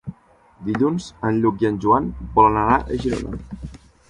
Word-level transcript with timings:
Dilluns 0.69 1.09
en 1.29 1.37
Lluc 1.43 1.61
i 1.65 1.69
en 1.71 1.77
Joan 1.85 2.09
volen 2.39 2.59
anar 2.63 2.81
a 2.95 2.99
Girona. 3.05 3.73